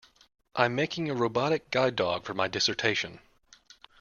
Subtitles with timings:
[0.55, 3.19] I'm making a robotic guide dog for my dissertation.